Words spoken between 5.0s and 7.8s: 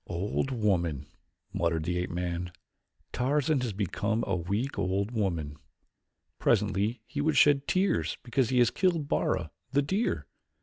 woman. Presently he would shed